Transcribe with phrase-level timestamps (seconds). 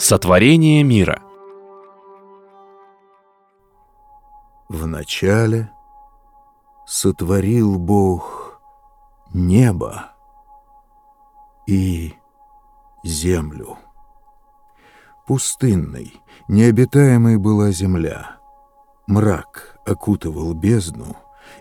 [0.00, 1.20] Сотворение мира
[4.68, 5.72] Вначале
[6.86, 8.60] сотворил Бог
[9.34, 10.12] небо
[11.66, 12.14] и
[13.02, 13.76] землю.
[15.26, 18.36] Пустынной, необитаемой была земля.
[19.08, 21.16] Мрак окутывал бездну,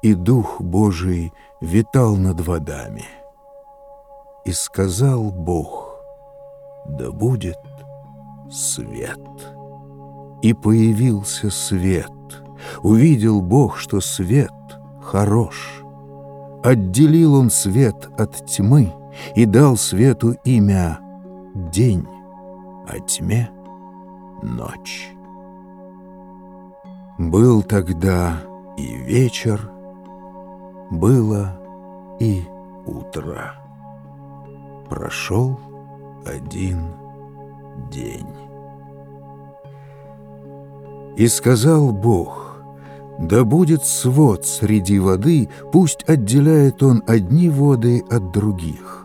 [0.00, 3.04] и Дух Божий витал над водами.
[4.46, 5.96] И сказал Бог,
[6.86, 7.58] да будет
[8.52, 9.18] свет.
[10.42, 12.10] И появился свет.
[12.82, 14.52] Увидел Бог, что свет
[15.02, 15.82] хорош.
[16.62, 18.92] Отделил он свет от тьмы
[19.34, 21.00] и дал свету имя
[21.54, 22.06] день,
[22.86, 23.50] а тьме—
[24.42, 25.12] ночь.
[27.18, 28.42] Был тогда
[28.76, 29.70] и вечер,
[30.90, 31.58] было
[32.20, 32.44] и
[32.86, 33.54] утро.
[34.88, 35.58] Прошел
[36.24, 37.01] один день.
[41.16, 42.56] И сказал Бог,
[43.18, 49.02] да будет свод среди воды, пусть отделяет он одни воды от других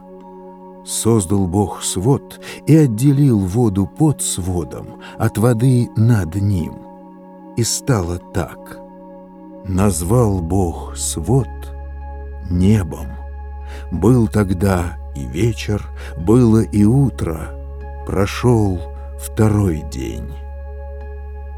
[0.87, 6.75] Создал Бог свод и отделил воду под сводом от воды над ним.
[7.57, 8.79] И стало так.
[9.65, 11.49] Назвал Бог свод
[12.49, 13.07] небом.
[13.91, 15.85] Был тогда и вечер,
[16.17, 17.56] было и утро,
[18.07, 18.79] прошел
[19.19, 20.31] второй день.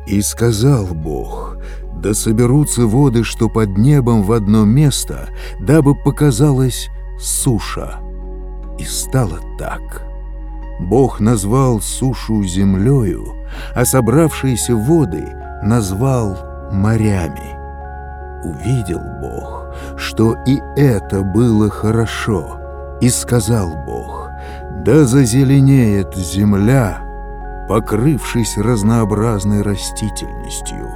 [0.08, 1.58] И сказал Бог,
[2.02, 6.89] да соберутся воды, что под небом в одно место, дабы показалась
[7.20, 8.00] суша.
[8.80, 10.08] И стало так.
[10.80, 13.27] Бог назвал сушу землею,
[13.75, 15.23] а собравшиеся воды
[15.61, 16.36] назвал
[16.72, 17.59] морями.
[18.44, 22.58] Увидел Бог, что и это было хорошо,
[23.02, 24.08] и сказал Бог,
[24.80, 27.02] «Да зазеленеет земля,
[27.67, 30.89] покрывшись разнообразной растительностью,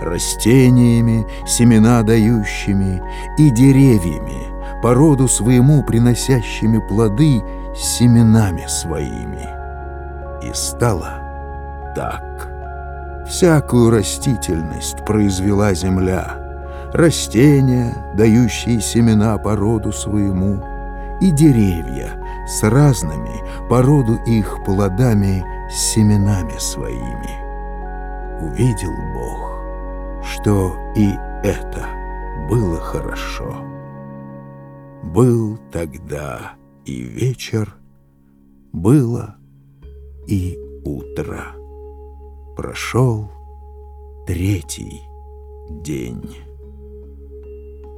[0.00, 3.02] растениями, семена дающими
[3.36, 4.50] и деревьями,
[4.82, 7.42] по роду своему приносящими плоды
[7.76, 9.48] семенами своими.
[10.42, 12.48] И стало так.
[13.28, 16.38] Всякую растительность произвела земля,
[16.94, 20.64] растения, дающие семена по роду своему,
[21.20, 22.19] и деревья
[22.50, 27.38] с разными по роду их плодами семенами своими.
[28.42, 31.10] Увидел Бог, что и
[31.44, 31.86] это
[32.48, 33.54] было хорошо.
[35.04, 37.76] Был тогда и вечер,
[38.72, 39.36] было
[40.26, 41.54] и утро.
[42.56, 43.30] Прошел
[44.26, 45.02] третий
[45.70, 46.36] день.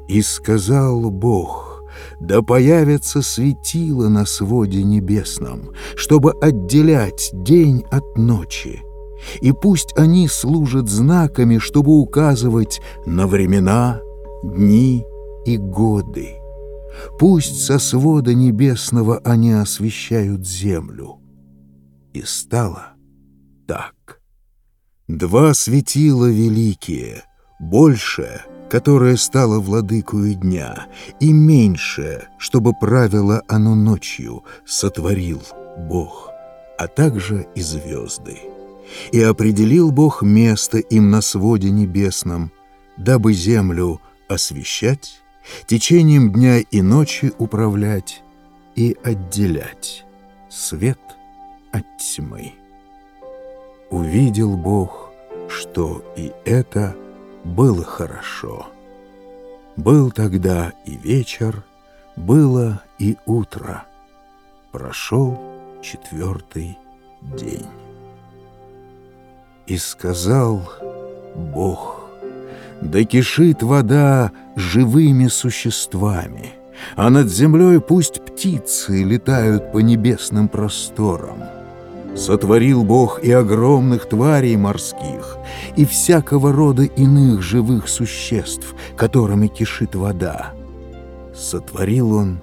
[0.08, 1.71] И сказал Бог,
[2.20, 8.80] да появится светило на своде небесном, чтобы отделять день от ночи,
[9.40, 14.00] и пусть они служат знаками, чтобы указывать на времена,
[14.42, 15.04] дни
[15.44, 16.36] и годы.
[17.18, 21.18] Пусть со свода небесного они освещают землю.
[22.12, 22.92] И стало
[23.66, 24.20] так.
[25.08, 27.24] Два светила великие,
[27.58, 30.86] большее, которое стало владыкою дня,
[31.20, 35.42] и меньшее, чтобы правило оно ночью, сотворил
[35.76, 36.30] Бог,
[36.78, 38.38] а также и звезды.
[39.10, 42.50] И определил Бог место им на своде небесном,
[42.96, 45.20] дабы землю освещать
[45.66, 48.22] течением дня и ночи управлять
[48.74, 50.06] и отделять
[50.48, 50.98] свет
[51.72, 52.54] от тьмы.
[53.90, 55.10] Увидел Бог,
[55.50, 56.96] что и это
[57.44, 58.66] было хорошо.
[59.76, 61.64] Был тогда и вечер,
[62.16, 63.84] было и утро.
[64.70, 65.38] Прошел
[65.82, 66.78] четвертый
[67.22, 67.66] день.
[69.66, 70.70] И сказал
[71.34, 72.02] Бог,
[72.80, 76.50] да кишит вода живыми существами,
[76.96, 81.61] а над землей пусть птицы летают по небесным просторам.
[82.16, 85.38] Сотворил Бог и огромных тварей морских,
[85.76, 90.52] и всякого рода иных живых существ, которыми кишит вода.
[91.34, 92.40] Сотворил Он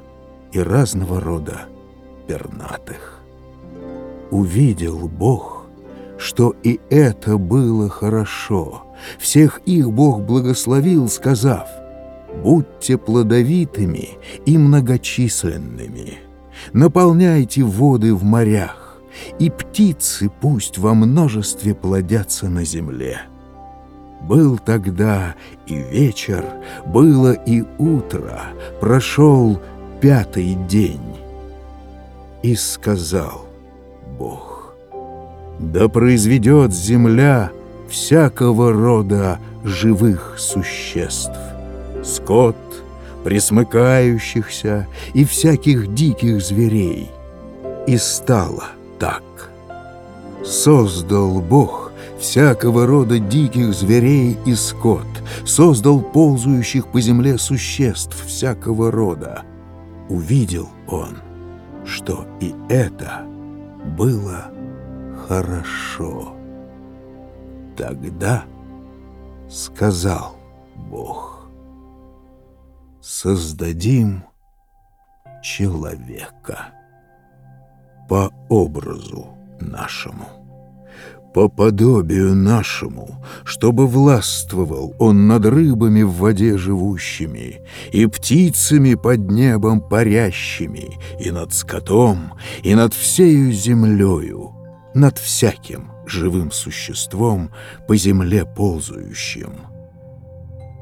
[0.52, 1.62] и разного рода
[2.28, 3.20] пернатых.
[4.32, 5.66] Увидел Бог,
[6.18, 8.84] что и это было хорошо—
[9.18, 11.68] всех их Бог благословил, сказав,
[12.44, 14.10] «Будьте плодовитыми
[14.46, 16.20] и многочисленными,
[16.74, 18.89] наполняйте воды в морях,
[19.40, 23.22] и птицы пусть во множестве плодятся на земле».
[24.22, 25.36] Был тогда
[25.66, 26.44] и вечер,
[26.86, 28.42] было и утро,
[28.82, 29.62] прошел
[30.02, 31.18] пятый день.
[32.42, 33.48] И сказал
[34.18, 34.76] Бог,
[35.60, 37.52] Да произведет земля
[37.90, 41.32] всякого рода живых существ,
[42.04, 42.56] скот,
[43.24, 47.10] присмыкающихся и всяких диких зверей.
[47.88, 48.66] И стало
[49.00, 49.24] так.
[50.44, 55.08] Создал Бог всякого рода диких зверей и скот,
[55.46, 59.44] создал ползающих по земле существ всякого рода.
[60.10, 61.18] Увидел он,
[61.86, 63.26] что и это
[63.98, 64.52] было
[65.28, 66.34] хорошо.
[67.78, 68.44] Тогда
[69.50, 70.36] сказал
[70.76, 71.50] Бог,
[73.02, 74.24] создадим
[75.42, 76.79] человека
[78.10, 79.28] по образу
[79.60, 80.26] нашему,
[81.32, 87.62] по подобию нашему, чтобы властвовал он над рыбами в воде живущими,
[87.92, 92.34] и птицами под небом парящими, и над скотом,
[92.64, 94.56] и над всею землею,
[94.96, 97.52] над всяким живым существом
[97.88, 99.54] по земле ползающим.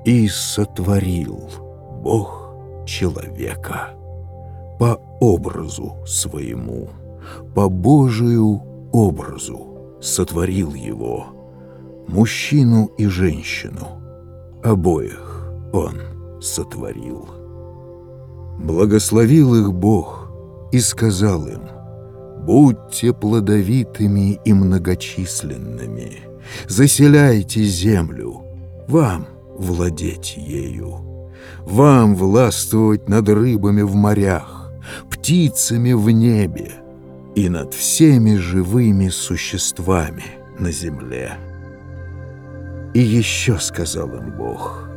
[0.05, 1.51] И сотворил
[2.01, 2.53] Бог
[2.85, 3.89] человека
[4.79, 6.87] по образу своему,
[7.55, 11.27] по Божию образу сотворил его,
[12.07, 13.87] мужчину и женщину,
[14.63, 15.95] обоих он
[16.41, 17.27] сотворил.
[18.59, 20.31] Благословил их Бог
[20.71, 21.61] и сказал им—
[22.47, 26.19] Будьте плодовитыми и многочисленными,
[26.69, 28.41] заселяйте землю,
[28.87, 29.27] вам
[29.57, 31.29] владеть ею,
[31.65, 34.71] вам властвовать над рыбами в морях,
[35.11, 36.71] птицами в небе
[37.37, 40.23] и над всеми живыми существами
[40.57, 41.33] на земле.
[42.95, 44.89] И еще сказал им Бог,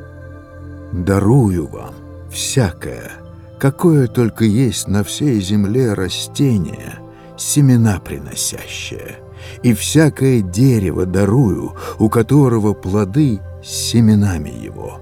[0.91, 1.95] «Дарую вам
[2.33, 3.11] всякое,
[3.59, 6.95] какое только есть на всей земле растение—
[7.37, 9.19] семена приносящее,
[9.63, 14.99] и всякое дерево дарую, у которого плоды с семенами его.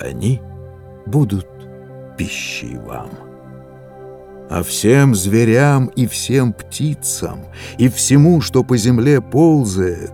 [0.00, 0.40] Они
[1.04, 1.46] будут
[2.16, 3.25] пищей вам.
[4.48, 7.46] А всем зверям и всем птицам,
[7.78, 10.12] и всему, что по земле ползает,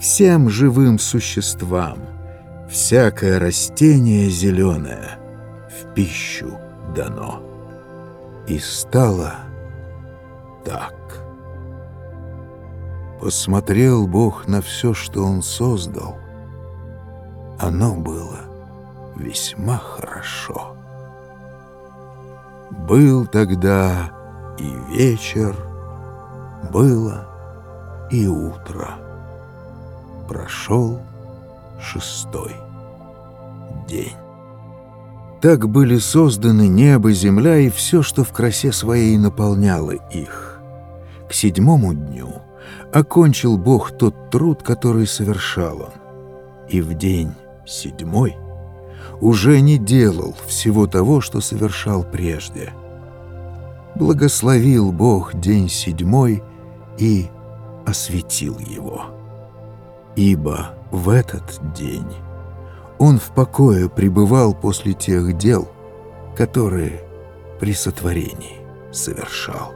[0.00, 1.98] всем живым существам,
[2.70, 5.18] всякое растение зеленое
[5.68, 6.58] в пищу
[6.94, 7.42] дано.
[8.46, 9.34] И стало
[10.64, 10.94] так.
[13.20, 16.18] Посмотрел Бог на все, что Он создал.
[17.58, 18.40] Оно было
[19.16, 20.76] весьма хорошо.
[22.76, 24.10] Был тогда
[24.58, 25.56] и вечер,
[26.72, 27.26] было
[28.10, 28.96] и утро.
[30.28, 31.00] Прошел
[31.80, 32.54] шестой
[33.88, 34.14] день.
[35.40, 40.60] Так были созданы небо, земля и все, что в красе своей наполняло их.
[41.28, 42.42] К седьмому дню
[42.92, 45.92] окончил Бог тот труд, который совершал он.
[46.68, 47.32] И в день
[47.66, 48.36] седьмой
[49.20, 52.72] уже не делал всего того, что совершал прежде.
[53.94, 56.42] Благословил Бог день седьмой
[56.98, 57.28] и
[57.86, 59.06] осветил его.
[60.16, 62.12] Ибо в этот день
[62.98, 65.68] он в покое пребывал после тех дел,
[66.34, 67.02] которые
[67.60, 68.60] при сотворении
[68.92, 69.72] совершал.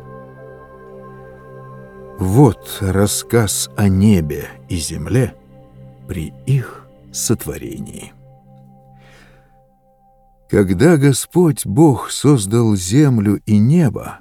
[2.18, 5.34] Вот рассказ о небе и земле
[6.06, 8.12] при их сотворении.
[10.50, 14.19] Когда Господь Бог создал землю и небо,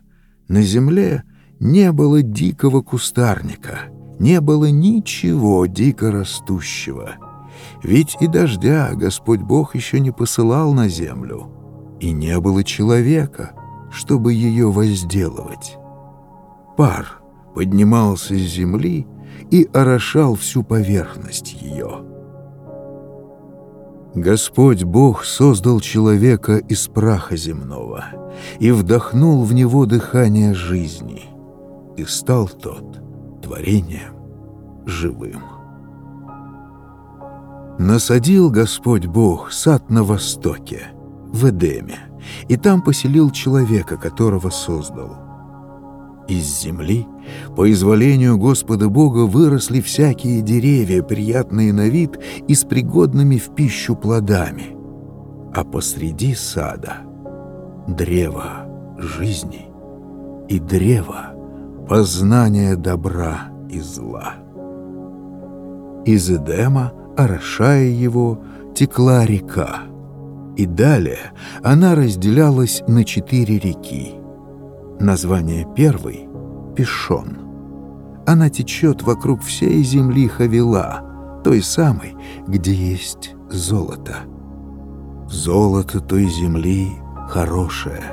[0.47, 1.23] на земле
[1.59, 7.15] не было дикого кустарника, не было ничего дико растущего.
[7.83, 11.51] Ведь и дождя Господь Бог еще не посылал на землю,
[11.99, 13.53] и не было человека,
[13.91, 15.77] чтобы ее возделывать.
[16.77, 17.21] Пар—
[17.55, 19.07] поднимался с земли
[19.51, 22.08] и орошал всю поверхность ее.
[24.15, 28.05] Господь Бог создал человека из праха земного
[28.59, 31.25] и вдохнул в него дыхание жизни,
[31.95, 32.99] и стал тот
[33.43, 34.15] творением
[34.85, 35.43] живым.
[37.77, 40.87] Насадил Господь Бог сад на востоке,
[41.27, 41.99] в Эдеме,
[42.47, 45.28] и там поселил человека, которого создал.
[46.29, 47.07] Из земли–
[47.55, 53.95] по изволению Господа Бога выросли всякие деревья, приятные на вид и с пригодными в пищу
[53.95, 54.77] плодами.
[55.53, 56.97] А посреди сада—
[57.87, 58.65] древо
[58.97, 59.67] жизни
[60.47, 61.33] и древо
[61.87, 64.35] познания добра и зла.
[66.05, 68.39] Из Эдема, орошая его,
[68.75, 69.81] текла река,
[70.55, 71.31] и далее
[71.63, 74.18] она разделялась на четыре реки.
[74.99, 76.27] Название первой—
[76.75, 77.49] Пишон,
[78.29, 82.15] она течет вокруг всей земли Хавила, той самой,
[82.47, 84.17] где есть золото.
[85.27, 86.89] Золото той земли
[87.27, 88.03] хорошее.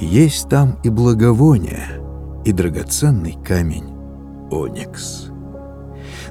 [0.00, 2.00] Есть там и благовоние,
[2.46, 3.92] и драгоценный камень
[4.50, 5.26] Оникс.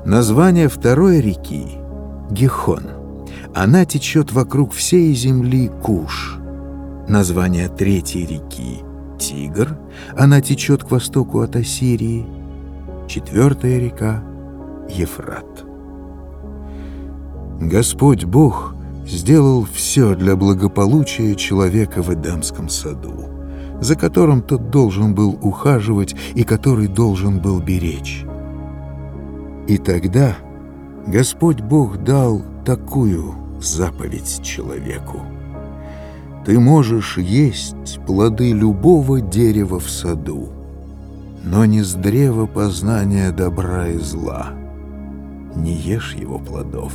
[0.03, 1.67] Название второй реки—
[2.31, 2.85] Гихон.
[3.53, 6.39] Она течет вокруг всей земли Куш.
[7.07, 8.81] Название третьей реки—
[9.17, 9.77] Тигр.
[10.17, 12.25] Она течет к востоку от Ассирии.
[13.07, 14.23] Четвертая река—
[14.89, 15.65] Ефрат.
[17.59, 23.29] Господь Бог сделал все для благополучия человека в Эдемском саду,
[23.81, 28.25] за которым тот должен был ухаживать и который должен был беречь.
[29.67, 30.35] И тогда
[31.07, 35.21] Господь Бог дал такую заповедь человеку.
[36.47, 40.47] Ты можешь есть плоды любого дерева в саду,
[41.43, 44.51] но не с древа познания добра и зла.
[45.57, 46.93] Не ешь его плодов,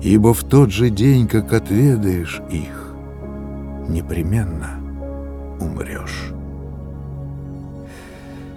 [0.00, 2.94] ибо в тот же день, как отведаешь их,
[3.86, 4.80] непременно
[5.60, 6.32] умрешь.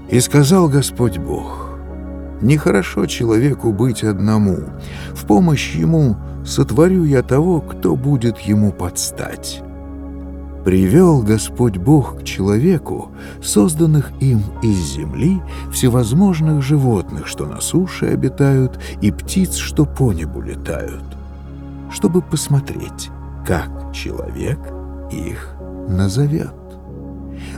[0.09, 1.71] И сказал Господь Бог—
[2.41, 4.59] Нехорошо человеку быть одному.
[5.15, 9.63] В помощь ему сотворю я того, кто будет ему подстать.
[10.67, 18.77] Привел Господь Бог к человеку, созданных им из земли, всевозможных животных, что на суше обитают,
[19.01, 21.05] и птиц, что по небу летают,
[21.89, 23.11] чтобы посмотреть,
[23.45, 24.59] как человек
[25.09, 25.55] их
[25.87, 26.53] назовет.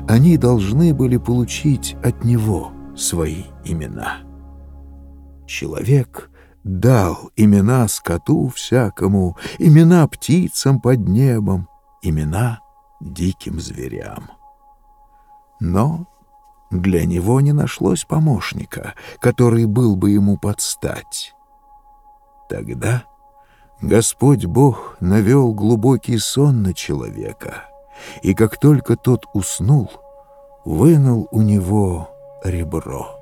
[0.07, 4.17] Они должны были получить от него свои имена.
[5.47, 6.29] Человек
[6.63, 11.67] дал имена скоту всякому, имена птицам под небом,
[12.03, 12.59] имена
[12.99, 14.31] диким зверям.
[15.59, 16.05] Но
[16.71, 21.33] для него не нашлось помощника, который был бы ему подстать.
[22.47, 23.03] Тогда
[23.81, 27.65] Господь Бог навел глубокий сон на человека,
[28.21, 29.89] и как только тот уснул,
[30.65, 32.09] вынул у него
[32.43, 33.21] ребро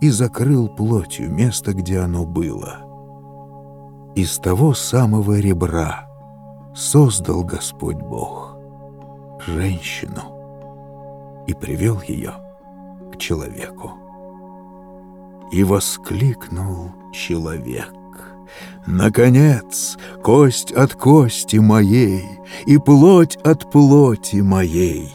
[0.00, 2.78] и закрыл плотью место, где оно было.
[4.14, 6.08] Из того самого ребра
[6.74, 8.55] создал Господь Бог
[9.44, 10.22] женщину
[11.46, 12.34] и привел ее
[13.12, 13.92] к человеку.
[15.52, 17.92] И воскликнул человек.
[18.86, 22.24] «Наконец, кость от кости моей
[22.66, 25.12] и плоть от плоти моей.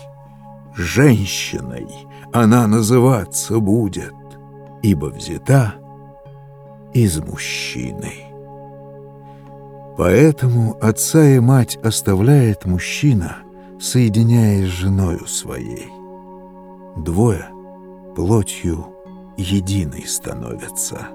[0.76, 1.88] Женщиной
[2.34, 4.14] она называться будет,
[4.82, 5.76] ибо взята
[6.94, 8.14] из мужчины.
[9.98, 13.38] Поэтому отца и мать оставляет мужчина,
[13.82, 15.88] соединяясь с женою своей.
[16.96, 17.50] Двое
[18.16, 18.86] плотью
[19.38, 21.08] единой становятся.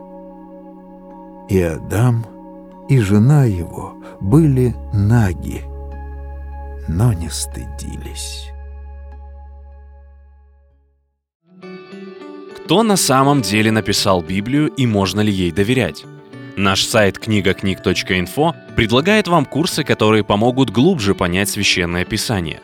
[1.48, 2.26] И Адам,
[2.88, 5.62] и жена его были наги,
[6.88, 8.50] но не стыдились.
[12.56, 16.04] Кто на самом деле написал Библию и можно ли ей доверять?
[16.56, 22.60] Наш сайт книгакниг.инфо предлагает вам курсы, которые помогут глубже понять священное писание.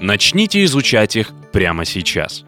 [0.00, 2.44] Начните изучать их прямо сейчас.